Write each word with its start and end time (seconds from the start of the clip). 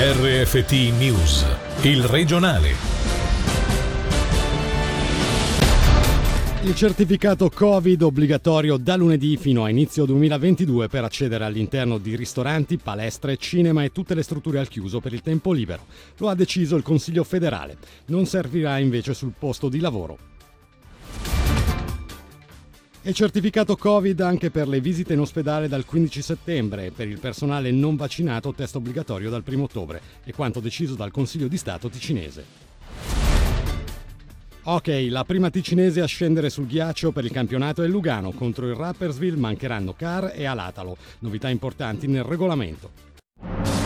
RFT 0.00 0.96
News, 0.96 1.44
il 1.82 2.04
regionale. 2.04 2.70
Il 6.62 6.74
certificato 6.76 7.50
Covid 7.50 8.02
obbligatorio 8.02 8.76
da 8.76 8.94
lunedì 8.94 9.36
fino 9.36 9.64
a 9.64 9.70
inizio 9.70 10.04
2022 10.04 10.86
per 10.86 11.02
accedere 11.02 11.44
all'interno 11.44 11.98
di 11.98 12.14
ristoranti, 12.14 12.76
palestre, 12.76 13.38
cinema 13.38 13.82
e 13.82 13.90
tutte 13.90 14.14
le 14.14 14.22
strutture 14.22 14.60
al 14.60 14.68
chiuso 14.68 15.00
per 15.00 15.12
il 15.12 15.20
tempo 15.20 15.50
libero. 15.50 15.86
Lo 16.18 16.28
ha 16.28 16.36
deciso 16.36 16.76
il 16.76 16.84
Consiglio 16.84 17.24
federale. 17.24 17.76
Non 18.06 18.24
servirà 18.24 18.78
invece 18.78 19.14
sul 19.14 19.32
posto 19.36 19.68
di 19.68 19.80
lavoro. 19.80 20.37
È 23.00 23.12
certificato 23.12 23.76
Covid 23.76 24.20
anche 24.20 24.50
per 24.50 24.66
le 24.66 24.80
visite 24.80 25.12
in 25.12 25.20
ospedale 25.20 25.68
dal 25.68 25.84
15 25.84 26.20
settembre 26.20 26.86
e 26.86 26.90
per 26.90 27.06
il 27.06 27.20
personale 27.20 27.70
non 27.70 27.94
vaccinato 27.94 28.52
test 28.52 28.74
obbligatorio 28.74 29.30
dal 29.30 29.44
1 29.46 29.62
ottobre, 29.62 30.00
è 30.24 30.32
quanto 30.32 30.58
deciso 30.58 30.96
dal 30.96 31.12
Consiglio 31.12 31.46
di 31.46 31.56
Stato 31.56 31.88
ticinese. 31.88 32.66
Ok, 34.64 35.06
la 35.08 35.24
prima 35.24 35.48
ticinese 35.48 36.02
a 36.02 36.06
scendere 36.06 36.50
sul 36.50 36.66
ghiaccio 36.66 37.12
per 37.12 37.24
il 37.24 37.30
campionato 37.30 37.82
è 37.82 37.86
Lugano. 37.86 38.32
Contro 38.32 38.66
il 38.66 38.74
Rappersville 38.74 39.38
mancheranno 39.38 39.94
Car 39.94 40.32
e 40.34 40.44
Alatalo. 40.44 40.96
Novità 41.20 41.48
importanti 41.48 42.06
nel 42.06 42.24
regolamento. 42.24 43.77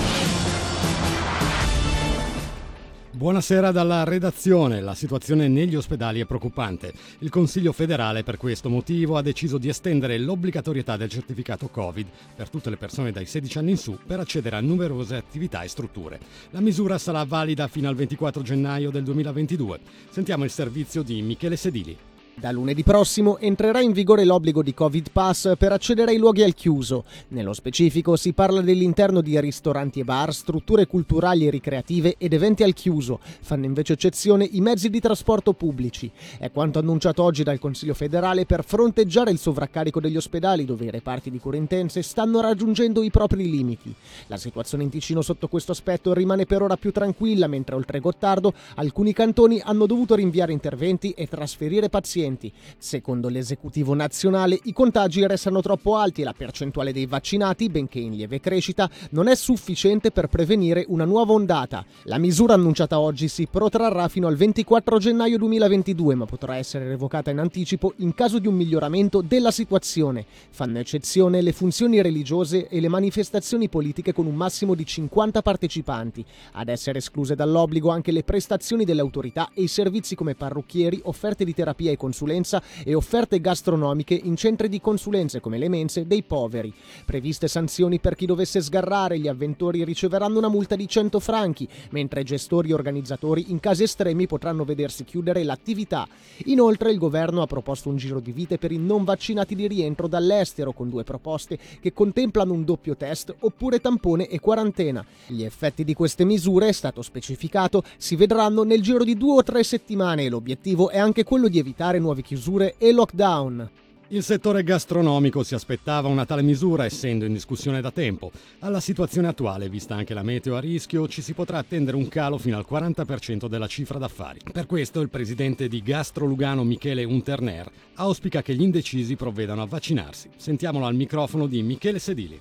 Buonasera 3.22 3.70
dalla 3.70 4.02
redazione. 4.02 4.80
La 4.80 4.96
situazione 4.96 5.46
negli 5.46 5.76
ospedali 5.76 6.18
è 6.18 6.24
preoccupante. 6.24 6.92
Il 7.20 7.30
Consiglio 7.30 7.70
federale 7.70 8.24
per 8.24 8.36
questo 8.36 8.68
motivo 8.68 9.16
ha 9.16 9.22
deciso 9.22 9.58
di 9.58 9.68
estendere 9.68 10.18
l'obbligatorietà 10.18 10.96
del 10.96 11.08
certificato 11.08 11.68
Covid 11.68 12.04
per 12.34 12.48
tutte 12.48 12.68
le 12.68 12.76
persone 12.76 13.12
dai 13.12 13.26
16 13.26 13.58
anni 13.58 13.70
in 13.70 13.76
su 13.76 13.96
per 14.04 14.18
accedere 14.18 14.56
a 14.56 14.60
numerose 14.60 15.14
attività 15.14 15.62
e 15.62 15.68
strutture. 15.68 16.18
La 16.50 16.60
misura 16.60 16.98
sarà 16.98 17.22
valida 17.22 17.68
fino 17.68 17.88
al 17.88 17.94
24 17.94 18.42
gennaio 18.42 18.90
del 18.90 19.04
2022. 19.04 19.78
Sentiamo 20.10 20.42
il 20.42 20.50
servizio 20.50 21.04
di 21.04 21.22
Michele 21.22 21.54
Sedili. 21.54 21.96
Da 22.34 22.50
lunedì 22.50 22.82
prossimo 22.82 23.38
entrerà 23.38 23.82
in 23.82 23.92
vigore 23.92 24.24
l'obbligo 24.24 24.62
di 24.62 24.72
Covid 24.72 25.10
Pass 25.12 25.52
per 25.58 25.70
accedere 25.70 26.12
ai 26.12 26.16
luoghi 26.16 26.42
al 26.42 26.54
chiuso. 26.54 27.04
Nello 27.28 27.52
specifico 27.52 28.16
si 28.16 28.32
parla 28.32 28.62
dell'interno 28.62 29.20
di 29.20 29.38
ristoranti 29.38 30.00
e 30.00 30.04
bar, 30.04 30.32
strutture 30.32 30.86
culturali 30.86 31.46
e 31.46 31.50
ricreative 31.50 32.14
ed 32.16 32.32
eventi 32.32 32.62
al 32.62 32.72
chiuso. 32.72 33.20
Fanno 33.42 33.66
invece 33.66 33.92
eccezione 33.92 34.48
i 34.50 34.62
mezzi 34.62 34.88
di 34.88 34.98
trasporto 34.98 35.52
pubblici. 35.52 36.10
È 36.38 36.50
quanto 36.50 36.78
annunciato 36.78 37.22
oggi 37.22 37.42
dal 37.42 37.58
Consiglio 37.58 37.92
federale 37.92 38.46
per 38.46 38.64
fronteggiare 38.64 39.30
il 39.30 39.38
sovraccarico 39.38 40.00
degli 40.00 40.16
ospedali 40.16 40.64
dove 40.64 40.86
i 40.86 40.90
reparti 40.90 41.30
di 41.30 41.38
cure 41.38 41.58
intense 41.58 42.00
stanno 42.00 42.40
raggiungendo 42.40 43.02
i 43.02 43.10
propri 43.10 43.48
limiti. 43.48 43.94
La 44.28 44.38
situazione 44.38 44.84
in 44.84 44.90
Ticino 44.90 45.20
sotto 45.20 45.48
questo 45.48 45.72
aspetto 45.72 46.14
rimane 46.14 46.46
per 46.46 46.62
ora 46.62 46.76
più 46.76 46.92
tranquilla 46.92 47.46
mentre 47.46 47.76
oltre 47.76 48.00
Gottardo 48.00 48.54
alcuni 48.76 49.12
cantoni 49.12 49.60
hanno 49.62 49.84
dovuto 49.84 50.14
rinviare 50.14 50.52
interventi 50.52 51.10
e 51.10 51.28
trasferire 51.28 51.90
pazienti 51.90 52.20
pazienti. 52.22 52.52
Secondo 52.78 53.28
l'esecutivo 53.28 53.94
nazionale, 53.94 54.58
i 54.64 54.72
contagi 54.72 55.26
restano 55.26 55.60
troppo 55.60 55.96
alti 55.96 56.20
e 56.20 56.24
la 56.24 56.32
percentuale 56.32 56.92
dei 56.92 57.06
vaccinati, 57.06 57.68
benché 57.68 57.98
in 57.98 58.12
lieve 58.12 58.40
crescita, 58.40 58.88
non 59.10 59.28
è 59.28 59.34
sufficiente 59.34 60.10
per 60.10 60.28
prevenire 60.28 60.84
una 60.88 61.04
nuova 61.04 61.32
ondata. 61.32 61.84
La 62.04 62.18
misura 62.18 62.54
annunciata 62.54 63.00
oggi 63.00 63.28
si 63.28 63.46
protrarrà 63.50 64.08
fino 64.08 64.26
al 64.26 64.36
24 64.36 64.98
gennaio 64.98 65.38
2022, 65.38 66.14
ma 66.14 66.26
potrà 66.26 66.56
essere 66.56 66.86
revocata 66.86 67.30
in 67.30 67.38
anticipo 67.38 67.94
in 67.98 68.14
caso 68.14 68.38
di 68.38 68.46
un 68.46 68.54
miglioramento 68.54 69.20
della 69.20 69.50
situazione. 69.50 70.24
Fanno 70.50 70.78
eccezione 70.78 71.40
le 71.40 71.52
funzioni 71.52 72.00
religiose 72.00 72.68
e 72.68 72.80
le 72.80 72.88
manifestazioni 72.88 73.68
politiche 73.68 74.12
con 74.12 74.26
un 74.26 74.34
massimo 74.34 74.74
di 74.74 74.84
50 74.84 75.42
partecipanti. 75.42 76.24
Ad 76.52 76.68
essere 76.68 76.98
escluse 76.98 77.34
dall'obbligo 77.34 77.90
anche 77.90 78.12
le 78.12 78.22
prestazioni 78.22 78.84
delle 78.84 79.00
autorità 79.00 79.50
e 79.54 79.62
i 79.62 79.68
servizi 79.68 80.14
come 80.14 80.34
parrucchieri, 80.34 81.00
offerte 81.04 81.44
di 81.44 81.54
terapia 81.54 81.90
e 81.90 81.96
consulenza 81.96 82.11
consulenza 82.12 82.62
e 82.84 82.94
offerte 82.94 83.40
gastronomiche 83.40 84.12
in 84.14 84.36
centri 84.36 84.68
di 84.68 84.82
consulenze 84.82 85.40
come 85.40 85.56
le 85.56 85.70
mense 85.70 86.06
dei 86.06 86.22
poveri. 86.22 86.72
Previste 87.06 87.48
sanzioni 87.48 88.00
per 88.00 88.14
chi 88.14 88.26
dovesse 88.26 88.60
sgarrare, 88.60 89.18
gli 89.18 89.28
avventori 89.28 89.82
riceveranno 89.82 90.36
una 90.36 90.50
multa 90.50 90.76
di 90.76 90.86
100 90.86 91.18
franchi, 91.20 91.66
mentre 91.90 92.22
gestori 92.22 92.70
e 92.70 92.74
organizzatori 92.74 93.46
in 93.48 93.60
casi 93.60 93.84
estremi 93.84 94.26
potranno 94.26 94.64
vedersi 94.64 95.04
chiudere 95.04 95.42
l'attività. 95.42 96.06
Inoltre 96.44 96.90
il 96.90 96.98
governo 96.98 97.40
ha 97.40 97.46
proposto 97.46 97.88
un 97.88 97.96
giro 97.96 98.20
di 98.20 98.32
vite 98.32 98.58
per 98.58 98.72
i 98.72 98.78
non 98.78 99.04
vaccinati 99.04 99.54
di 99.54 99.66
rientro 99.66 100.06
dall'estero 100.06 100.72
con 100.72 100.90
due 100.90 101.04
proposte 101.04 101.58
che 101.80 101.94
contemplano 101.94 102.52
un 102.52 102.64
doppio 102.64 102.94
test 102.94 103.34
oppure 103.38 103.80
tampone 103.80 104.28
e 104.28 104.38
quarantena. 104.38 105.04
Gli 105.26 105.44
effetti 105.44 105.82
di 105.82 105.94
queste 105.94 106.24
misure, 106.24 106.68
è 106.68 106.72
stato 106.72 107.00
specificato, 107.00 107.82
si 107.96 108.16
vedranno 108.16 108.64
nel 108.64 108.82
giro 108.82 109.02
di 109.02 109.16
due 109.16 109.38
o 109.38 109.42
tre 109.42 109.62
settimane 109.62 110.24
e 110.24 110.28
l'obiettivo 110.28 110.90
è 110.90 110.98
anche 110.98 111.24
quello 111.24 111.48
di 111.48 111.58
evitare 111.58 112.00
nuove 112.02 112.20
chiusure 112.20 112.74
e 112.76 112.92
lockdown. 112.92 113.70
Il 114.12 114.22
settore 114.22 114.62
gastronomico 114.62 115.42
si 115.42 115.54
aspettava 115.54 116.06
una 116.06 116.26
tale 116.26 116.42
misura 116.42 116.84
essendo 116.84 117.24
in 117.24 117.32
discussione 117.32 117.80
da 117.80 117.90
tempo. 117.90 118.30
Alla 118.58 118.78
situazione 118.78 119.28
attuale, 119.28 119.70
vista 119.70 119.94
anche 119.94 120.12
la 120.12 120.22
meteo 120.22 120.54
a 120.54 120.60
rischio, 120.60 121.08
ci 121.08 121.22
si 121.22 121.32
potrà 121.32 121.56
attendere 121.56 121.96
un 121.96 122.08
calo 122.08 122.36
fino 122.36 122.58
al 122.58 122.66
40% 122.68 123.46
della 123.46 123.66
cifra 123.66 123.98
d'affari. 123.98 124.40
Per 124.52 124.66
questo 124.66 125.00
il 125.00 125.08
presidente 125.08 125.66
di 125.66 125.82
Gastro 125.82 126.26
Lugano 126.26 126.62
Michele 126.62 127.04
Unterner 127.04 127.70
auspica 127.94 128.42
che 128.42 128.54
gli 128.54 128.60
indecisi 128.60 129.16
provvedano 129.16 129.62
a 129.62 129.66
vaccinarsi. 129.66 130.28
Sentiamolo 130.36 130.84
al 130.84 130.94
microfono 130.94 131.46
di 131.46 131.62
Michele 131.62 131.98
Sedili. 131.98 132.38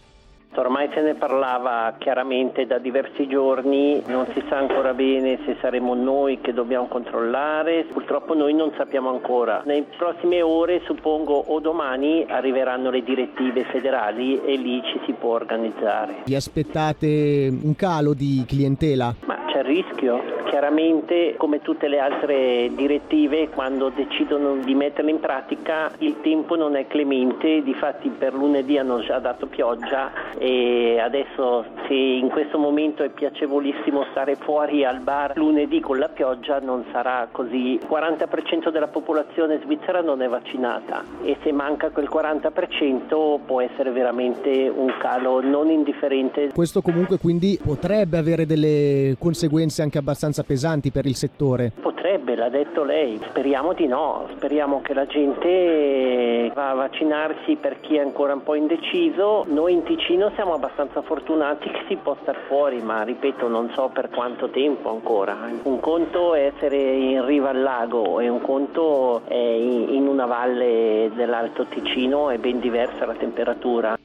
Ormai 0.54 0.90
se 0.94 1.02
ne 1.02 1.16
parlava 1.16 1.96
chiaramente 1.98 2.68
da 2.68 2.78
diversi 2.78 3.28
giorni, 3.28 4.02
non 4.08 4.28
si 4.34 4.44
sa 4.50 4.58
ancora 4.58 4.94
bene 4.94 5.40
se 5.46 5.56
saremo 5.62 5.94
noi 5.96 6.40
che 6.42 6.54
dobbiamo 6.54 6.88
controllare, 6.88 7.86
purtroppo 7.92 8.36
noi 8.36 8.54
non 8.54 8.72
sappiamo 8.76 9.10
ancora. 9.10 9.64
Nelle 9.66 9.86
prossime 9.98 10.42
ore, 10.42 10.82
suppongo 10.86 11.34
o 11.34 11.60
domani, 11.60 12.26
arriveranno 12.28 12.90
le 12.90 13.02
direttive 13.02 13.64
federali 13.66 14.42
e 14.44 14.58
lì 14.58 14.82
ci 14.84 15.00
si 15.06 15.14
può 15.14 15.34
organizzare. 15.36 16.24
Vi 16.26 16.36
aspettate 16.36 17.50
un 17.50 17.76
calo 17.76 18.14
di 18.14 18.44
clientela? 18.46 19.16
Ma 19.26 19.46
c'è 19.48 19.60
il 19.60 19.66
rischio. 19.66 20.31
Chiaramente, 20.46 21.36
come 21.38 21.62
tutte 21.62 21.88
le 21.88 22.00
altre 22.00 22.70
direttive, 22.74 23.50
quando 23.50 23.90
decidono 23.90 24.56
di 24.58 24.76
metterle 24.76 25.12
in 25.12 25.20
pratica, 25.20 25.92
il 26.00 26.18
tempo 26.22 26.56
non 26.56 26.76
è 26.76 26.88
clemente. 26.88 27.62
Difatti, 27.64 28.10
per 28.10 28.34
lunedì 28.34 28.78
hanno 28.78 29.00
già 29.02 29.20
dato 29.20 29.48
pioggia 29.48 30.12
e 30.38 31.00
adesso, 31.00 31.66
se 31.88 31.94
in 31.94 32.30
questo 32.30 32.58
momento 32.58 33.04
è 33.04 33.10
piacevolissimo 33.10 34.06
stare 34.12 34.36
fuori 34.36 34.84
al 34.84 35.00
bar 35.00 35.38
lunedì 35.38 35.80
con 35.80 35.98
la 36.00 36.10
pioggia, 36.10 36.60
non 36.60 36.86
sarà 36.92 37.28
così. 37.32 37.74
Il 37.74 37.88
40% 37.90 38.70
della 38.72 38.88
popolazione 38.88 39.60
svizzera 39.64 40.02
non 40.02 40.22
è 40.22 40.28
vaccinata 40.28 41.04
e 41.24 41.38
se 41.44 41.52
manca 41.52 41.90
quel 41.90 42.10
40% 42.12 43.40
può 43.46 43.62
essere 43.62 43.92
veramente 43.92 44.72
un 44.74 44.94
calo 45.00 45.42
non 45.42 45.70
indifferente. 45.70 46.52
Questo 46.54 46.82
comunque 46.82 47.18
quindi 47.18 47.60
potrebbe 47.64 48.18
avere 48.18 48.46
delle 48.46 49.16
conseguenze 49.20 49.82
anche 49.82 49.98
abbastanza 49.98 50.31
pesanti 50.44 50.92
per 50.92 51.06
il 51.06 51.16
settore. 51.16 51.72
Potrebbe, 51.82 52.36
l'ha 52.36 52.50
detto 52.50 52.84
lei. 52.84 53.20
Speriamo 53.30 53.74
di 53.74 53.88
no, 53.88 54.28
speriamo 54.36 54.82
che 54.82 54.94
la 54.94 55.06
gente 55.06 56.52
va 56.54 56.70
a 56.72 56.74
vaccinarsi 56.74 57.56
per 57.56 57.80
chi 57.82 57.96
è 57.96 58.00
ancora 58.00 58.34
un 58.34 58.44
po' 58.44 58.56
indeciso. 58.56 59.46
Noi 59.48 59.74
in 59.74 59.84
Ticino 59.84 60.32
siamo 60.36 60.54
abbastanza 60.54 61.02
fortunati 61.02 61.70
che 61.70 61.84
si 61.88 61.96
può 61.96 62.16
star 62.22 62.38
fuori, 62.48 62.82
ma 62.82 63.04
ripeto, 63.04 63.48
non 63.48 63.70
so 63.74 63.90
per 63.94 64.10
quanto 64.10 64.50
tempo 64.50 64.90
ancora. 64.90 65.38
Un 65.64 65.80
conto 65.80 66.34
è 66.34 66.52
essere 66.54 66.78
in 66.78 67.26
riva 67.26 67.50
al 67.50 67.62
lago 67.62 68.20
e 68.20 68.30
un 68.30 68.42
conto 68.42 69.22
è 69.26 69.36
in 69.36 70.08
una 70.08 70.26
valle 70.26 71.12
dell'Alto 71.14 71.66
Ticino, 71.66 72.30
è 72.30 72.38
ben 72.38 72.60
diversa 72.60 73.06
la 73.06 73.14
temperatura. 73.14 73.98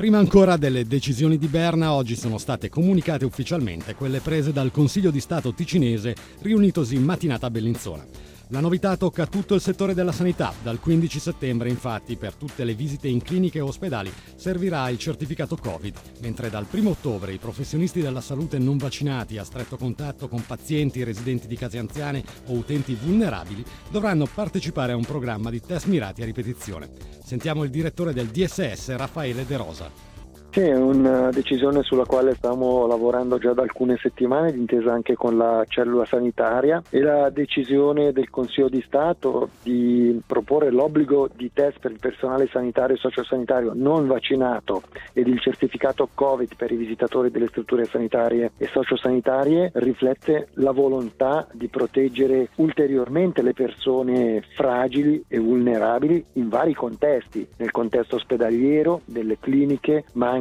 Prima 0.00 0.16
ancora 0.16 0.56
delle 0.56 0.86
decisioni 0.86 1.36
di 1.36 1.46
Berna, 1.46 1.92
oggi 1.92 2.16
sono 2.16 2.38
state 2.38 2.70
comunicate 2.70 3.26
ufficialmente 3.26 3.94
quelle 3.94 4.20
prese 4.20 4.50
dal 4.50 4.70
Consiglio 4.70 5.10
di 5.10 5.20
Stato 5.20 5.52
ticinese 5.52 6.14
riunitosi 6.40 6.94
in 6.94 7.02
mattinata 7.02 7.48
a 7.48 7.50
Bellinzona. 7.50 8.06
La 8.52 8.58
novità 8.58 8.96
tocca 8.96 9.28
tutto 9.28 9.54
il 9.54 9.60
settore 9.60 9.94
della 9.94 10.10
sanità. 10.10 10.52
Dal 10.60 10.80
15 10.80 11.20
settembre, 11.20 11.68
infatti, 11.68 12.16
per 12.16 12.34
tutte 12.34 12.64
le 12.64 12.74
visite 12.74 13.06
in 13.06 13.22
cliniche 13.22 13.58
e 13.58 13.60
ospedali 13.60 14.12
servirà 14.34 14.88
il 14.88 14.98
certificato 14.98 15.56
Covid, 15.56 15.96
mentre 16.22 16.50
dal 16.50 16.66
1 16.68 16.90
ottobre 16.90 17.32
i 17.32 17.38
professionisti 17.38 18.00
della 18.00 18.20
salute 18.20 18.58
non 18.58 18.76
vaccinati 18.76 19.38
a 19.38 19.44
stretto 19.44 19.76
contatto 19.76 20.26
con 20.26 20.44
pazienti, 20.44 21.04
residenti 21.04 21.46
di 21.46 21.56
case 21.56 21.78
anziane 21.78 22.24
o 22.46 22.54
utenti 22.54 22.92
vulnerabili 22.94 23.64
dovranno 23.88 24.26
partecipare 24.26 24.92
a 24.92 24.96
un 24.96 25.04
programma 25.04 25.48
di 25.48 25.60
test 25.60 25.86
mirati 25.86 26.22
a 26.22 26.24
ripetizione. 26.24 26.90
Sentiamo 27.24 27.62
il 27.62 27.70
direttore 27.70 28.12
del 28.12 28.30
DSS, 28.30 28.96
Raffaele 28.96 29.46
De 29.46 29.56
Rosa. 29.56 30.10
Sì, 30.52 30.62
è 30.62 30.76
una 30.76 31.30
decisione 31.30 31.84
sulla 31.84 32.04
quale 32.04 32.34
stiamo 32.34 32.88
lavorando 32.88 33.38
già 33.38 33.52
da 33.52 33.62
alcune 33.62 33.96
settimane, 34.02 34.50
d'intesa 34.50 34.92
anche 34.92 35.14
con 35.14 35.36
la 35.36 35.64
cellula 35.68 36.04
sanitaria. 36.04 36.82
E 36.90 37.00
la 37.02 37.30
decisione 37.30 38.10
del 38.10 38.30
Consiglio 38.30 38.68
di 38.68 38.82
Stato 38.84 39.50
di 39.62 40.20
proporre 40.26 40.72
l'obbligo 40.72 41.28
di 41.32 41.52
test 41.54 41.78
per 41.78 41.92
il 41.92 42.00
personale 42.00 42.48
sanitario 42.48 42.96
e 42.96 42.98
sociosanitario 42.98 43.70
non 43.76 44.08
vaccinato 44.08 44.82
ed 45.12 45.28
il 45.28 45.38
certificato 45.38 46.08
Covid 46.12 46.56
per 46.56 46.72
i 46.72 46.76
visitatori 46.76 47.30
delle 47.30 47.46
strutture 47.46 47.84
sanitarie 47.84 48.50
e 48.56 48.66
sociosanitarie 48.72 49.70
riflette 49.74 50.48
la 50.54 50.72
volontà 50.72 51.46
di 51.52 51.68
proteggere 51.68 52.48
ulteriormente 52.56 53.42
le 53.42 53.52
persone 53.52 54.42
fragili 54.56 55.22
e 55.28 55.38
vulnerabili 55.38 56.24
in 56.32 56.48
vari 56.48 56.74
contesti, 56.74 57.46
nel 57.58 57.70
contesto 57.70 58.16
ospedaliero, 58.16 59.02
delle 59.04 59.38
cliniche, 59.38 60.06
ma 60.14 60.30
anche 60.30 60.38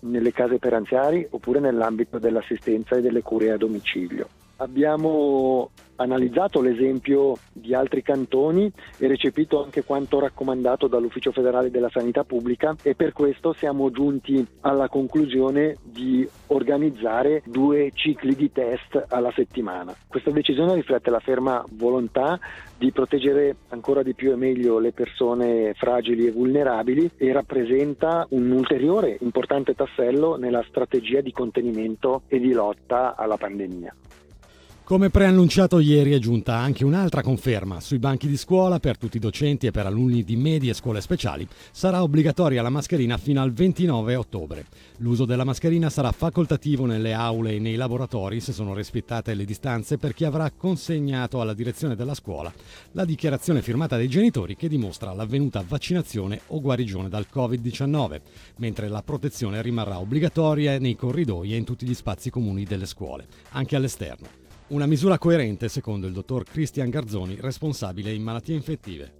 nelle 0.00 0.32
case 0.32 0.58
per 0.58 0.74
anziani 0.74 1.26
oppure 1.30 1.60
nell'ambito 1.60 2.18
dell'assistenza 2.18 2.96
e 2.96 3.00
delle 3.00 3.22
cure 3.22 3.50
a 3.50 3.56
domicilio. 3.56 4.28
Abbiamo 4.60 5.70
analizzato 5.96 6.60
l'esempio 6.60 7.36
di 7.52 7.74
altri 7.74 8.02
cantoni 8.02 8.70
e 8.98 9.06
recepito 9.06 9.62
anche 9.62 9.84
quanto 9.84 10.18
raccomandato 10.18 10.88
dall'Ufficio 10.88 11.30
federale 11.32 11.70
della 11.70 11.90
sanità 11.90 12.24
pubblica 12.24 12.74
e 12.82 12.94
per 12.94 13.12
questo 13.12 13.52
siamo 13.52 13.90
giunti 13.90 14.44
alla 14.62 14.88
conclusione 14.88 15.76
di 15.82 16.28
organizzare 16.48 17.42
due 17.46 17.92
cicli 17.94 18.34
di 18.34 18.50
test 18.50 19.06
alla 19.08 19.32
settimana. 19.32 19.94
Questa 20.06 20.30
decisione 20.30 20.74
riflette 20.74 21.10
la 21.10 21.20
ferma 21.20 21.64
volontà 21.72 22.38
di 22.76 22.90
proteggere 22.90 23.56
ancora 23.68 24.02
di 24.02 24.14
più 24.14 24.32
e 24.32 24.36
meglio 24.36 24.78
le 24.80 24.92
persone 24.92 25.72
fragili 25.74 26.26
e 26.26 26.32
vulnerabili 26.32 27.10
e 27.16 27.32
rappresenta 27.32 28.26
un 28.30 28.50
ulteriore 28.50 29.18
importante 29.20 29.74
tassello 29.74 30.36
nella 30.36 30.64
strategia 30.68 31.20
di 31.20 31.30
contenimento 31.32 32.22
e 32.26 32.40
di 32.40 32.52
lotta 32.52 33.14
alla 33.16 33.36
pandemia. 33.36 33.94
Come 34.88 35.10
preannunciato 35.10 35.80
ieri 35.80 36.12
è 36.12 36.18
giunta 36.18 36.56
anche 36.56 36.82
un'altra 36.82 37.20
conferma. 37.20 37.78
Sui 37.78 37.98
banchi 37.98 38.26
di 38.26 38.38
scuola 38.38 38.80
per 38.80 38.96
tutti 38.96 39.18
i 39.18 39.20
docenti 39.20 39.66
e 39.66 39.70
per 39.70 39.84
alunni 39.84 40.24
di 40.24 40.34
medie 40.34 40.70
e 40.70 40.74
scuole 40.74 41.02
speciali 41.02 41.46
sarà 41.72 42.02
obbligatoria 42.02 42.62
la 42.62 42.70
mascherina 42.70 43.18
fino 43.18 43.42
al 43.42 43.52
29 43.52 44.14
ottobre. 44.14 44.64
L'uso 45.00 45.26
della 45.26 45.44
mascherina 45.44 45.90
sarà 45.90 46.10
facoltativo 46.10 46.86
nelle 46.86 47.12
aule 47.12 47.52
e 47.52 47.58
nei 47.58 47.74
laboratori 47.74 48.40
se 48.40 48.54
sono 48.54 48.72
rispettate 48.72 49.34
le 49.34 49.44
distanze 49.44 49.98
per 49.98 50.14
chi 50.14 50.24
avrà 50.24 50.50
consegnato 50.50 51.42
alla 51.42 51.52
direzione 51.52 51.94
della 51.94 52.14
scuola 52.14 52.50
la 52.92 53.04
dichiarazione 53.04 53.60
firmata 53.60 53.96
dai 53.96 54.08
genitori 54.08 54.56
che 54.56 54.68
dimostra 54.68 55.12
l'avvenuta 55.12 55.62
vaccinazione 55.68 56.40
o 56.46 56.62
guarigione 56.62 57.10
dal 57.10 57.26
Covid-19, 57.30 58.20
mentre 58.56 58.88
la 58.88 59.02
protezione 59.02 59.60
rimarrà 59.60 59.98
obbligatoria 59.98 60.78
nei 60.78 60.96
corridoi 60.96 61.52
e 61.52 61.56
in 61.56 61.64
tutti 61.64 61.84
gli 61.84 61.92
spazi 61.92 62.30
comuni 62.30 62.64
delle 62.64 62.86
scuole, 62.86 63.26
anche 63.50 63.76
all'esterno. 63.76 64.46
Una 64.68 64.84
misura 64.84 65.16
coerente, 65.16 65.68
secondo 65.68 66.06
il 66.06 66.12
dottor 66.12 66.44
Cristian 66.44 66.90
Garzoni, 66.90 67.38
responsabile 67.40 68.12
in 68.12 68.22
malattie 68.22 68.54
infettive. 68.54 69.12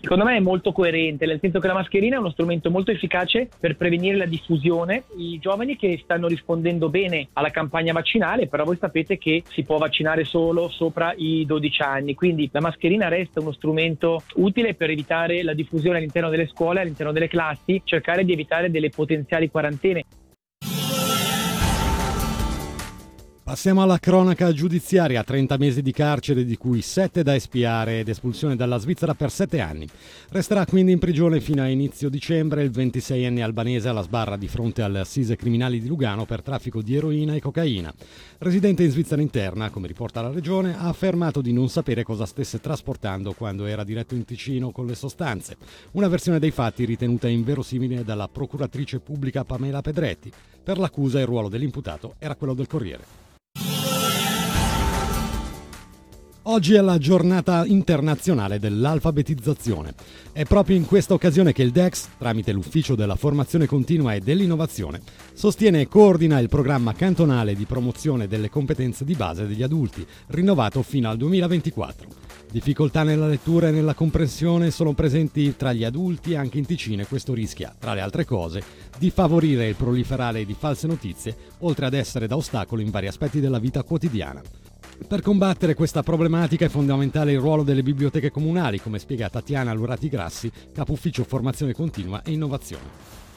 Secondo 0.00 0.24
me 0.24 0.36
è 0.36 0.40
molto 0.40 0.72
coerente, 0.72 1.26
nel 1.26 1.38
senso 1.40 1.60
che 1.60 1.68
la 1.68 1.74
mascherina 1.74 2.16
è 2.16 2.18
uno 2.18 2.30
strumento 2.30 2.72
molto 2.72 2.90
efficace 2.90 3.48
per 3.60 3.76
prevenire 3.76 4.16
la 4.16 4.24
diffusione. 4.24 5.04
I 5.16 5.38
giovani 5.38 5.76
che 5.76 6.00
stanno 6.02 6.26
rispondendo 6.26 6.88
bene 6.88 7.28
alla 7.34 7.50
campagna 7.50 7.92
vaccinale, 7.92 8.48
però 8.48 8.64
voi 8.64 8.78
sapete 8.80 9.16
che 9.16 9.44
si 9.46 9.62
può 9.62 9.78
vaccinare 9.78 10.24
solo 10.24 10.68
sopra 10.70 11.14
i 11.16 11.44
12 11.46 11.82
anni, 11.82 12.14
quindi 12.14 12.48
la 12.50 12.60
mascherina 12.60 13.06
resta 13.06 13.38
uno 13.38 13.52
strumento 13.52 14.24
utile 14.36 14.74
per 14.74 14.90
evitare 14.90 15.44
la 15.44 15.54
diffusione 15.54 15.98
all'interno 15.98 16.30
delle 16.30 16.48
scuole, 16.48 16.80
all'interno 16.80 17.12
delle 17.12 17.28
classi, 17.28 17.80
cercare 17.84 18.24
di 18.24 18.32
evitare 18.32 18.72
delle 18.72 18.88
potenziali 18.88 19.48
quarantene. 19.50 20.04
Passiamo 23.50 23.82
alla 23.82 23.98
cronaca 23.98 24.52
giudiziaria, 24.52 25.24
30 25.24 25.56
mesi 25.56 25.82
di 25.82 25.90
carcere 25.90 26.44
di 26.44 26.56
cui 26.56 26.82
7 26.82 27.24
da 27.24 27.34
espiare 27.34 27.98
ed 27.98 28.08
espulsione 28.08 28.54
dalla 28.54 28.78
Svizzera 28.78 29.14
per 29.14 29.32
7 29.32 29.58
anni. 29.58 29.88
Resterà 30.28 30.64
quindi 30.64 30.92
in 30.92 31.00
prigione 31.00 31.40
fino 31.40 31.60
a 31.60 31.66
inizio 31.66 32.08
dicembre 32.08 32.62
il 32.62 32.70
26enne 32.70 33.42
albanese 33.42 33.88
alla 33.88 34.02
sbarra 34.02 34.36
di 34.36 34.46
fronte 34.46 34.82
alle 34.82 35.00
assise 35.00 35.34
criminali 35.34 35.80
di 35.80 35.88
Lugano 35.88 36.26
per 36.26 36.42
traffico 36.42 36.80
di 36.80 36.94
eroina 36.94 37.34
e 37.34 37.40
cocaina. 37.40 37.92
Residente 38.38 38.84
in 38.84 38.92
Svizzera 38.92 39.20
interna, 39.20 39.68
come 39.70 39.88
riporta 39.88 40.22
la 40.22 40.30
regione, 40.30 40.76
ha 40.76 40.86
affermato 40.86 41.40
di 41.40 41.52
non 41.52 41.68
sapere 41.68 42.04
cosa 42.04 42.26
stesse 42.26 42.60
trasportando 42.60 43.32
quando 43.32 43.66
era 43.66 43.82
diretto 43.82 44.14
in 44.14 44.24
Ticino 44.24 44.70
con 44.70 44.86
le 44.86 44.94
sostanze. 44.94 45.56
Una 45.94 46.06
versione 46.06 46.38
dei 46.38 46.52
fatti 46.52 46.84
ritenuta 46.84 47.26
inverosimile 47.26 48.04
dalla 48.04 48.28
procuratrice 48.28 49.00
pubblica 49.00 49.42
Pamela 49.42 49.80
Pedretti. 49.80 50.30
Per 50.62 50.78
l'accusa 50.78 51.18
il 51.18 51.26
ruolo 51.26 51.48
dell'imputato 51.48 52.14
era 52.20 52.36
quello 52.36 52.54
del 52.54 52.68
Corriere. 52.68 53.19
Oggi 56.52 56.74
è 56.74 56.80
la 56.80 56.98
giornata 56.98 57.64
internazionale 57.64 58.58
dell'alfabetizzazione. 58.58 59.94
È 60.32 60.42
proprio 60.42 60.74
in 60.74 60.84
questa 60.84 61.14
occasione 61.14 61.52
che 61.52 61.62
il 61.62 61.70
DEX, 61.70 62.08
tramite 62.18 62.50
l'Ufficio 62.50 62.96
della 62.96 63.14
Formazione 63.14 63.66
Continua 63.66 64.14
e 64.14 64.20
dell'Innovazione, 64.20 65.00
sostiene 65.32 65.82
e 65.82 65.86
coordina 65.86 66.40
il 66.40 66.48
programma 66.48 66.92
cantonale 66.92 67.54
di 67.54 67.66
promozione 67.66 68.26
delle 68.26 68.50
competenze 68.50 69.04
di 69.04 69.14
base 69.14 69.46
degli 69.46 69.62
adulti, 69.62 70.04
rinnovato 70.26 70.82
fino 70.82 71.08
al 71.08 71.18
2024. 71.18 72.08
Difficoltà 72.50 73.04
nella 73.04 73.28
lettura 73.28 73.68
e 73.68 73.70
nella 73.70 73.94
comprensione 73.94 74.72
sono 74.72 74.92
presenti 74.92 75.54
tra 75.56 75.72
gli 75.72 75.84
adulti 75.84 76.34
anche 76.34 76.58
in 76.58 76.66
Ticino 76.66 77.02
e 77.02 77.06
questo 77.06 77.32
rischia, 77.32 77.72
tra 77.78 77.94
le 77.94 78.00
altre 78.00 78.24
cose, 78.24 78.60
di 78.98 79.10
favorire 79.10 79.68
il 79.68 79.76
proliferare 79.76 80.44
di 80.44 80.56
false 80.58 80.88
notizie, 80.88 81.36
oltre 81.60 81.86
ad 81.86 81.94
essere 81.94 82.26
da 82.26 82.34
ostacolo 82.34 82.82
in 82.82 82.90
vari 82.90 83.06
aspetti 83.06 83.38
della 83.38 83.60
vita 83.60 83.84
quotidiana. 83.84 84.42
Per 85.06 85.22
combattere 85.22 85.74
questa 85.74 86.02
problematica 86.02 86.66
è 86.66 86.68
fondamentale 86.68 87.32
il 87.32 87.40
ruolo 87.40 87.62
delle 87.62 87.82
biblioteche 87.82 88.30
comunali, 88.30 88.80
come 88.80 88.98
spiega 88.98 89.28
Tatiana 89.28 89.72
Lurati 89.72 90.08
Grassi, 90.08 90.50
capo 90.72 90.92
ufficio 90.92 91.24
formazione 91.24 91.72
continua 91.72 92.22
e 92.22 92.32
innovazione. 92.32 93.28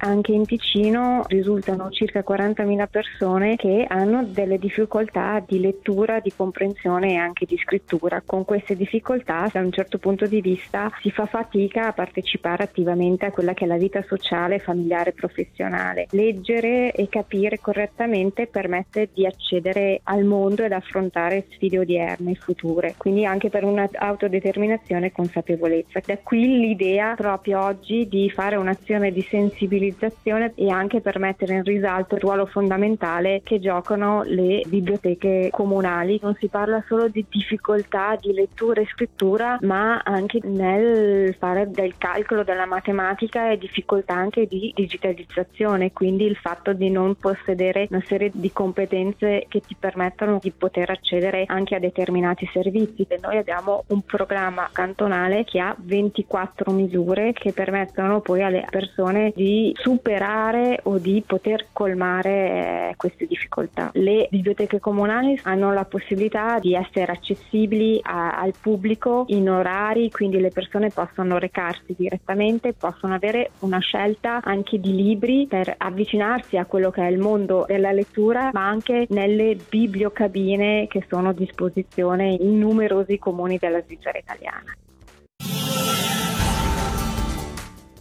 Anche 0.00 0.30
in 0.30 0.46
Ticino 0.46 1.24
risultano 1.26 1.90
circa 1.90 2.22
40.000 2.26 2.86
persone 2.88 3.56
che 3.56 3.84
hanno 3.88 4.24
delle 4.24 4.56
difficoltà 4.56 5.42
di 5.44 5.58
lettura, 5.58 6.20
di 6.20 6.32
comprensione 6.34 7.14
e 7.14 7.16
anche 7.16 7.46
di 7.46 7.58
scrittura. 7.58 8.22
Con 8.24 8.44
queste 8.44 8.76
difficoltà, 8.76 9.48
da 9.52 9.58
un 9.58 9.72
certo 9.72 9.98
punto 9.98 10.26
di 10.26 10.40
vista, 10.40 10.88
si 11.00 11.10
fa 11.10 11.26
fatica 11.26 11.88
a 11.88 11.92
partecipare 11.92 12.62
attivamente 12.62 13.26
a 13.26 13.32
quella 13.32 13.54
che 13.54 13.64
è 13.64 13.66
la 13.66 13.76
vita 13.76 14.00
sociale, 14.06 14.60
familiare 14.60 15.10
e 15.10 15.14
professionale. 15.14 16.06
Leggere 16.10 16.92
e 16.92 17.08
capire 17.08 17.58
correttamente 17.58 18.46
permette 18.46 19.08
di 19.12 19.26
accedere 19.26 20.00
al 20.04 20.22
mondo 20.22 20.62
ed 20.62 20.72
affrontare 20.72 21.46
sfide 21.50 21.80
odierne 21.80 22.30
e 22.30 22.34
future, 22.36 22.94
quindi 22.96 23.24
anche 23.24 23.48
per 23.48 23.64
un'autodeterminazione 23.64 25.06
e 25.06 25.12
consapevolezza. 25.12 26.00
Da 26.06 26.18
qui 26.18 26.60
l'idea 26.60 27.14
proprio 27.16 27.64
oggi 27.64 28.06
di 28.06 28.30
fare 28.30 28.54
un'azione 28.54 29.10
di 29.10 29.22
sensibilizzazione 29.22 29.86
valorizzazione 29.88 30.52
e 30.54 30.70
anche 30.70 31.00
per 31.00 31.18
mettere 31.18 31.54
in 31.54 31.64
risalto 31.64 32.14
il 32.14 32.20
ruolo 32.20 32.46
fondamentale 32.46 33.40
che 33.42 33.58
giocano 33.58 34.22
le 34.24 34.62
biblioteche 34.66 35.48
comunali. 35.50 36.18
Non 36.22 36.36
si 36.38 36.48
parla 36.48 36.82
solo 36.86 37.08
di 37.08 37.24
difficoltà 37.28 38.16
di 38.20 38.32
lettura 38.32 38.80
e 38.80 38.86
scrittura, 38.86 39.58
ma 39.62 40.00
anche 40.04 40.40
nel 40.42 41.34
fare 41.38 41.70
del 41.70 41.94
calcolo 41.98 42.44
della 42.44 42.66
matematica 42.66 43.50
e 43.50 43.58
difficoltà 43.58 44.14
anche 44.14 44.46
di 44.46 44.72
digitalizzazione, 44.74 45.92
quindi 45.92 46.24
il 46.24 46.36
fatto 46.36 46.72
di 46.72 46.90
non 46.90 47.14
possedere 47.16 47.86
una 47.90 48.02
serie 48.06 48.30
di 48.32 48.52
competenze 48.52 49.46
che 49.48 49.60
ti 49.60 49.76
permettono 49.78 50.38
di 50.40 50.50
poter 50.50 50.90
accedere 50.90 51.44
anche 51.46 51.74
a 51.74 51.78
determinati 51.78 52.48
servizi. 52.52 53.06
E 53.08 53.18
noi 53.20 53.36
abbiamo 53.36 53.84
un 53.88 54.02
programma 54.02 54.68
cantonale 54.72 55.44
che 55.44 55.60
ha 55.60 55.74
24 55.78 56.72
misure 56.72 57.32
che 57.32 57.52
permettono 57.52 58.20
poi 58.20 58.42
alle 58.42 58.66
persone 58.68 59.32
di 59.34 59.74
superare 59.80 60.80
o 60.84 60.98
di 60.98 61.22
poter 61.26 61.66
colmare 61.72 62.30
eh, 62.90 62.94
queste 62.96 63.26
difficoltà. 63.26 63.90
Le 63.94 64.28
biblioteche 64.30 64.80
comunali 64.80 65.38
hanno 65.44 65.72
la 65.72 65.84
possibilità 65.84 66.58
di 66.58 66.74
essere 66.74 67.12
accessibili 67.12 68.00
a, 68.02 68.32
al 68.38 68.54
pubblico 68.60 69.24
in 69.28 69.48
orari, 69.48 70.10
quindi 70.10 70.40
le 70.40 70.50
persone 70.50 70.90
possono 70.90 71.38
recarsi 71.38 71.94
direttamente, 71.96 72.72
possono 72.72 73.14
avere 73.14 73.50
una 73.60 73.78
scelta 73.78 74.40
anche 74.42 74.80
di 74.80 74.94
libri 74.94 75.46
per 75.46 75.74
avvicinarsi 75.76 76.56
a 76.56 76.64
quello 76.64 76.90
che 76.90 77.02
è 77.02 77.10
il 77.10 77.18
mondo 77.18 77.64
della 77.66 77.92
lettura, 77.92 78.50
ma 78.52 78.66
anche 78.68 79.06
nelle 79.10 79.56
bibliocabine 79.68 80.86
che 80.88 81.04
sono 81.08 81.30
a 81.30 81.32
disposizione 81.32 82.36
in 82.40 82.58
numerosi 82.58 83.18
comuni 83.18 83.58
della 83.58 83.82
Svizzera 83.82 84.18
italiana. 84.18 84.74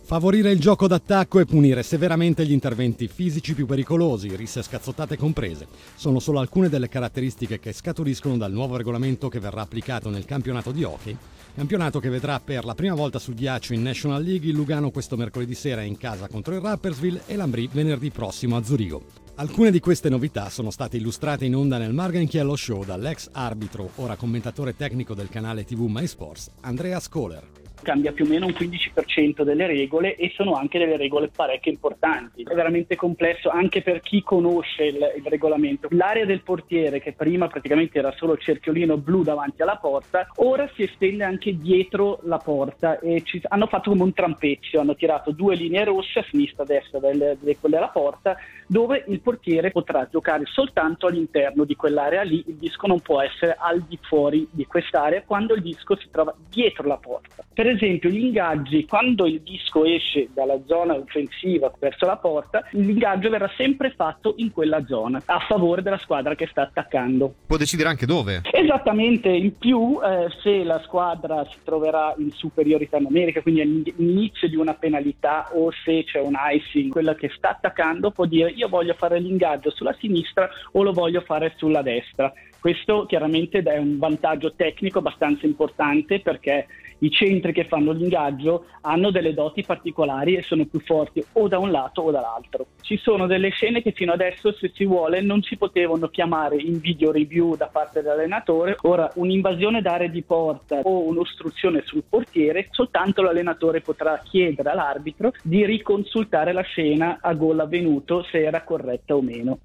Favorire 0.08 0.52
il 0.52 0.62
gioco 0.62 0.88
d'attacco 0.88 1.38
e 1.42 1.46
punire 1.46 1.84
severamente 1.84 2.46
gli 2.46 2.54
interventi 2.54 3.10
fisici 3.10 3.54
più 3.54 3.66
pericolosi, 3.66 4.34
risse 4.38 4.64
scazzottate 4.64 5.18
comprese, 5.18 5.68
sono 5.96 6.20
solo 6.20 6.40
alcune 6.40 6.70
delle 6.70 6.88
caratteristiche 6.88 7.60
che 7.60 7.74
scaturiscono 7.74 8.38
dal 8.38 8.54
nuovo 8.54 8.78
regolamento 8.78 9.28
che 9.28 9.42
verrà 9.42 9.60
applicato 9.60 10.10
nel 10.10 10.24
campionato 10.24 10.72
di 10.72 10.86
hockey, 10.86 11.18
campionato 11.54 12.00
che 12.00 12.08
vedrà 12.08 12.40
per 12.40 12.64
la 12.64 12.74
prima 12.74 12.96
volta 12.96 13.20
sul 13.20 13.34
ghiaccio 13.34 13.74
in 13.74 13.82
National 13.82 14.24
League 14.24 14.48
il 14.48 14.56
Lugano 14.56 14.92
questo 14.92 15.18
mercoledì 15.18 15.56
sera 15.56 15.82
in 15.82 15.98
casa 15.98 16.30
contro 16.30 16.56
il 16.56 16.62
Rappersville 16.62 17.24
e 17.26 17.36
l'Ambri 17.36 17.68
venerdì 17.70 18.10
prossimo 18.10 18.56
a 18.56 18.64
Zurigo. 18.64 19.04
Alcune 19.36 19.72
di 19.72 19.82
queste 19.82 20.08
novità 20.08 20.50
sono 20.50 20.72
state 20.72 20.96
illustrate 20.96 21.44
in 21.44 21.54
onda 21.54 21.78
nel 21.78 21.92
Marganchiello 21.92 22.56
Show 22.56 22.86
dall'ex 22.86 23.28
arbitro, 23.34 23.90
ora 23.96 24.16
commentatore 24.16 24.74
tecnico 24.74 25.14
del 25.14 25.28
canale 25.28 25.66
TV 25.66 25.82
MySports, 25.82 26.52
Andrea 26.62 26.98
Scholer 27.02 27.66
cambia 27.82 28.12
più 28.12 28.26
o 28.26 28.28
meno 28.28 28.46
un 28.46 28.54
15% 28.54 29.44
delle 29.44 29.68
regole 29.68 30.16
e 30.16 30.32
sono 30.36 30.54
anche 30.54 30.80
delle 30.80 30.98
regole 30.98 31.30
parecchio 31.34 31.72
importanti. 31.72 32.44
È 32.44 32.54
veramente 32.54 32.96
complesso 32.96 33.50
anche 33.50 33.82
per 33.82 34.02
chi 34.02 34.22
conosce 34.22 34.86
il, 34.86 35.14
il 35.18 35.26
regolamento. 35.26 35.88
L'area 35.92 36.26
del 36.26 36.42
portiere, 36.42 37.00
che 37.00 37.14
prima 37.14 37.48
praticamente 37.48 37.98
era 38.00 38.12
solo 38.16 38.34
il 38.34 38.40
cerchiolino 38.40 38.98
blu 38.98 39.24
davanti 39.24 39.62
alla 39.62 39.78
porta, 39.78 40.28
ora 40.38 40.70
si 40.76 40.84
estende 40.84 41.24
anche 41.24 41.58
dietro 41.58 42.20
la 42.24 42.38
porta 42.38 43.00
e 43.00 43.22
ci, 43.24 43.42
hanno 43.48 43.68
fatto 43.68 43.92
come 43.92 44.04
un 44.04 44.14
trampezzo, 44.14 44.80
hanno 44.80 44.96
tirato 44.96 45.32
due 45.32 45.56
linee 45.56 45.86
rosse 45.86 46.20
a 46.20 46.26
sinistra 46.30 46.64
e 46.64 46.66
a 46.66 46.80
destra 46.80 47.00
del, 47.00 47.38
del, 47.40 47.58
della 47.60 47.90
porta 47.90 48.38
dove 48.68 49.06
il 49.08 49.22
portiere 49.22 49.72
potrà 49.72 50.08
giocare 50.10 50.44
soltanto 50.46 51.08
all'interno 51.08 51.64
di 51.64 51.76
quell'area 51.76 52.22
lì, 52.24 52.44
il 52.48 52.56
disco 52.56 52.88
non 52.88 53.00
può 53.00 53.22
essere 53.22 53.56
al 53.58 53.82
di 53.82 53.98
fuori 54.02 54.48
di 54.52 54.66
quest'area 54.66 55.24
quando 55.24 55.54
il 55.54 55.62
disco 55.62 55.96
si 55.96 56.10
trova 56.12 56.36
dietro 56.50 56.88
la 56.88 56.98
porta. 56.98 57.44
Per 57.54 57.67
esempio 57.68 58.10
gli 58.10 58.26
ingaggi, 58.26 58.86
quando 58.86 59.26
il 59.26 59.42
disco 59.42 59.86
esce 59.86 60.30
dalla 60.34 60.60
zona 60.66 60.94
offensiva 60.96 61.72
verso 61.80 62.06
la 62.06 62.18
porta, 62.18 62.64
l'ingaggio 62.72 63.30
verrà 63.30 63.50
sempre 63.56 63.92
fatto 63.92 64.34
in 64.38 64.52
quella 64.52 64.86
zona, 64.86 65.22
a 65.26 65.40
favore 65.40 65.82
della 65.82 65.98
squadra 65.98 66.36
che 66.36 66.48
sta 66.48 66.62
attaccando. 66.62 67.34
Può 67.46 67.58
decidere 67.58 67.90
anche 67.90 68.06
dove? 68.06 68.42
Esattamente, 68.52 69.30
in 69.30 69.58
più 69.58 70.00
eh, 70.04 70.28
se 70.42 70.64
la 70.64 70.82
squadra 70.84 71.46
si 71.46 71.58
troverà 71.64 72.14
in 72.18 72.32
superiorità 72.32 73.00
numerica, 73.00 73.42
quindi 73.42 73.62
all'inizio 73.62 74.48
di 74.48 74.56
una 74.56 74.74
penalità 74.74 75.50
o 75.54 75.72
se 75.84 76.04
c'è 76.04 76.20
un 76.20 76.36
icing, 76.52 76.92
quella 76.92 77.16
che 77.16 77.32
sta 77.36 77.50
attaccando 77.50 78.12
può 78.12 78.26
dire 78.26 78.52
io 78.52 78.68
voglio 78.68 78.94
fare 78.94 79.20
l'ingaggio 79.20 79.72
sulla 79.72 79.96
sinistra 80.00 80.50
o 80.72 80.84
lo 80.84 80.92
voglio 80.92 81.22
fare 81.22 81.54
sulla 81.58 81.82
destra. 81.82 82.32
Questo 82.60 83.06
chiaramente 83.06 83.60
è 83.60 83.78
un 83.78 83.98
vantaggio 83.98 84.54
tecnico 84.54 85.00
abbastanza 85.00 85.46
importante 85.46 86.20
perché 86.20 86.66
i 87.00 87.12
centri 87.12 87.54
che 87.54 87.66
fanno 87.66 87.92
l'ingaggio 87.92 88.66
hanno 88.82 89.12
delle 89.12 89.34
doti 89.34 89.64
particolari 89.64 90.36
e 90.36 90.42
sono 90.42 90.66
più 90.66 90.80
forti 90.80 91.24
o 91.34 91.48
da 91.48 91.60
un 91.60 91.72
lato 91.72 92.02
o 92.02 92.12
dall'altro. 92.12 92.68
Ci 92.82 92.98
sono 92.98 93.28
delle 93.28 93.50
scene 93.50 93.82
che 93.82 93.92
fino 93.92 94.14
adesso, 94.14 94.54
se 94.54 94.72
si 94.74 94.86
vuole, 94.86 95.22
non 95.22 95.42
si 95.42 95.58
potevano 95.58 96.08
chiamare 96.08 96.56
in 96.58 96.80
video 96.80 97.12
review 97.12 97.56
da 97.56 97.68
parte 97.68 98.02
dell'allenatore. 98.02 98.78
Ora, 98.84 99.12
un'invasione 99.16 99.82
d'area 99.82 100.08
di 100.08 100.24
porta 100.24 100.80
o 100.84 101.06
un'ostruzione 101.06 101.84
sul 101.86 102.04
portiere, 102.08 102.68
soltanto 102.72 103.22
l'allenatore 103.22 103.82
potrà 103.82 104.22
chiedere 104.24 104.70
all'arbitro 104.70 105.34
di 105.44 105.66
riconsultare 105.66 106.54
la 106.54 106.62
scena 106.62 107.20
a 107.22 107.34
gol 107.34 107.60
avvenuto 107.60 108.24
se 108.24 108.44
era 108.44 108.64
corretta 108.64 109.16
o 109.16 109.22
meno. 109.22 109.60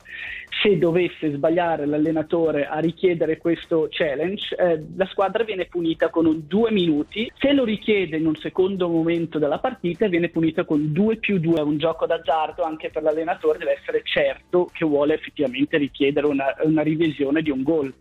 Se 0.62 0.78
dovesse 0.78 1.32
sbagliare 1.32 1.86
l'allenatore 1.86 2.66
a 2.66 2.78
richiedere 2.78 3.38
questo 3.38 3.88
challenge, 3.90 4.54
eh, 4.56 4.82
la 4.96 5.06
squadra 5.06 5.44
viene 5.44 5.66
punita 5.66 6.08
con 6.08 6.26
un 6.26 6.42
due 6.46 6.70
minuti 6.70 7.21
se 7.38 7.52
lo 7.52 7.64
richiede 7.64 8.16
in 8.16 8.26
un 8.26 8.36
secondo 8.36 8.88
momento 8.88 9.38
della 9.38 9.58
partita 9.58 10.08
viene 10.08 10.30
punito 10.30 10.64
con 10.64 10.92
2 10.92 11.16
più 11.16 11.38
2, 11.38 11.60
un 11.60 11.76
gioco 11.76 12.06
d'azzardo 12.06 12.62
anche 12.62 12.90
per 12.90 13.02
l'allenatore 13.02 13.58
deve 13.58 13.78
essere 13.78 14.02
certo 14.04 14.70
che 14.72 14.84
vuole 14.84 15.14
effettivamente 15.14 15.76
richiedere 15.76 16.26
una, 16.26 16.54
una 16.62 16.82
revisione 16.82 17.42
di 17.42 17.50
un 17.50 17.62
gol. 17.62 17.92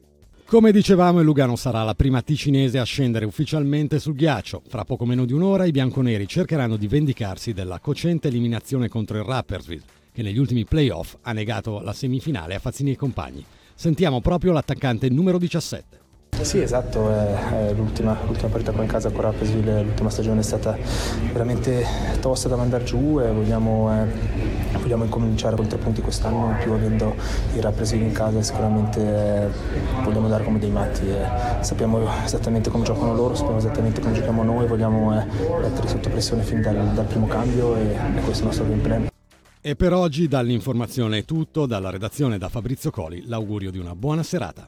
Come 0.46 0.74
dicevamo, 0.74 1.20
il 1.20 1.26
Lugano 1.26 1.56
sarà 1.56 1.84
la 1.84 1.94
prima 1.94 2.22
ticinese 2.22 2.78
a 2.78 2.84
scendere 2.84 3.24
ufficialmente 3.24 4.00
sul 4.00 4.16
ghiaccio. 4.16 4.62
Fra 4.68 4.84
poco 4.84 5.06
meno 5.06 5.24
di 5.24 5.32
un'ora 5.32 5.64
i 5.64 5.72
bianconeri 5.72 6.28
cercheranno 6.28 6.76
di 6.76 6.88
vendicarsi 6.88 7.54
della 7.54 7.80
cocente 7.80 8.28
eliminazione 8.28 8.90
contro 8.90 9.18
il 9.18 9.24
Rappersville, 9.24 9.84
che 10.12 10.22
negli 10.22 10.38
ultimi 10.38 10.66
playoff 10.66 11.16
ha 11.22 11.32
negato 11.32 11.80
la 11.80 11.94
semifinale 11.94 12.56
a 12.56 12.60
Fazzini 12.60 12.92
e 12.92 12.98
compagni. 12.98 13.46
Sentiamo 13.74 14.20
proprio 14.20 14.52
l'attaccante 14.52 15.10
numero 15.10 15.38
17. 15.38 16.01
Sì, 16.42 16.60
esatto, 16.60 17.10
è, 17.10 17.70
è 17.70 17.74
l'ultima, 17.74 18.18
l'ultima, 18.26 18.50
partita 18.50 18.72
qua 18.72 18.82
in 18.82 18.90
casa 18.90 19.10
con 19.12 19.22
Rappersville, 19.22 19.84
l'ultima 19.84 20.10
stagione 20.10 20.40
è 20.40 20.44
stata 20.44 20.76
veramente 21.32 21.86
tosta 22.20 22.50
da 22.50 22.56
mandare 22.56 22.84
giù 22.84 23.22
e 23.22 23.32
vogliamo, 23.32 23.90
eh, 23.94 24.78
vogliamo 24.78 25.04
incominciare 25.04 25.56
con 25.56 25.68
tre 25.68 25.78
punti 25.78 26.02
quest'anno, 26.02 26.50
in 26.50 26.58
più 26.62 26.74
avendo 26.74 27.16
i 27.54 27.62
Rappersville 27.62 28.06
in 28.06 28.12
casa 28.12 28.42
sicuramente 28.42 29.00
eh, 29.00 29.48
vogliamo 30.04 30.28
dare 30.28 30.44
come 30.44 30.60
dei 30.60 30.72
matti, 30.72 31.08
eh, 31.08 31.64
sappiamo 31.64 32.06
esattamente 32.24 32.70
come 32.70 32.84
giocano 32.84 33.14
loro, 33.14 33.36
sappiamo 33.36 33.60
esattamente 33.60 34.02
come 34.02 34.14
giochiamo 34.14 34.44
noi, 34.44 34.68
vogliamo 34.68 35.18
eh, 35.18 35.26
mettere 35.62 35.88
sotto 35.88 36.10
pressione 36.10 36.42
fin 36.42 36.62
dal, 36.62 36.76
dal 36.94 37.06
primo 37.06 37.28
cambio 37.28 37.76
e, 37.78 37.92
e 38.16 38.22
questo 38.22 38.32
è 38.32 38.38
il 38.40 38.44
nostro 38.46 38.66
gameplay. 38.66 39.08
E 39.62 39.76
per 39.76 39.94
oggi 39.94 40.28
dall'informazione 40.28 41.20
è 41.20 41.24
tutto, 41.24 41.68
dalla 41.68 41.92
redazione 41.92 42.40
da 42.40 42.50
Fabrizio 42.50 42.90
Coli 42.90 43.28
l'augurio 43.28 43.70
di 43.70 43.78
una 43.78 43.96
buona 43.96 44.24
serata 44.24 44.68